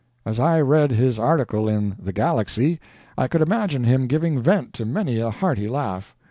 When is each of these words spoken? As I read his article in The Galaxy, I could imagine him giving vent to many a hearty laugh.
As 0.25 0.39
I 0.39 0.59
read 0.59 0.89
his 0.89 1.19
article 1.19 1.69
in 1.69 1.95
The 1.99 2.11
Galaxy, 2.11 2.79
I 3.19 3.27
could 3.27 3.43
imagine 3.43 3.83
him 3.83 4.07
giving 4.07 4.41
vent 4.41 4.73
to 4.73 4.83
many 4.87 5.19
a 5.19 5.29
hearty 5.29 5.67
laugh. 5.69 6.15